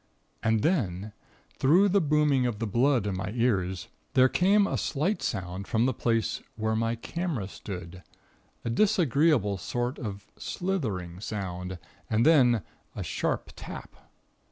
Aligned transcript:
And 0.41 0.63
then, 0.63 1.13
through 1.59 1.89
the 1.89 2.01
booming 2.01 2.47
of 2.47 2.57
the 2.57 2.65
blood 2.65 3.05
in 3.05 3.15
my 3.15 3.29
ears, 3.35 3.87
there 4.15 4.29
came 4.29 4.65
a 4.65 4.75
slight 4.75 5.21
sound 5.21 5.67
from 5.67 5.85
the 5.85 5.93
place 5.93 6.41
where 6.55 6.75
my 6.75 6.95
camera 6.95 7.47
stood 7.47 8.01
a 8.65 8.71
disagreeable 8.71 9.59
sort 9.59 9.99
of 9.99 10.25
slithering 10.39 11.19
sound, 11.19 11.77
and 12.09 12.25
then 12.25 12.63
a 12.95 13.03
sharp 13.03 13.51
tap. 13.55 13.95